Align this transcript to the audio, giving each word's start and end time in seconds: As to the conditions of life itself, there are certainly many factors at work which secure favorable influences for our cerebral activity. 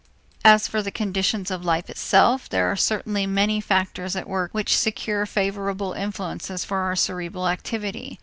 As 0.43 0.67
to 0.67 0.81
the 0.81 0.89
conditions 0.89 1.51
of 1.51 1.63
life 1.63 1.87
itself, 1.87 2.49
there 2.49 2.65
are 2.71 2.75
certainly 2.75 3.27
many 3.27 3.61
factors 3.61 4.15
at 4.15 4.27
work 4.27 4.51
which 4.51 4.75
secure 4.75 5.27
favorable 5.27 5.93
influences 5.93 6.65
for 6.65 6.77
our 6.79 6.95
cerebral 6.95 7.47
activity. 7.47 8.19